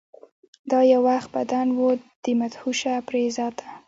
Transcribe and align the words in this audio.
دا 0.71 0.79
یو 0.91 1.01
وخت 1.09 1.29
بدن 1.35 1.67
و 1.77 1.81
د 2.23 2.25
مهوشه 2.39 2.93
پرې 3.07 3.23
ذاته 3.37 3.67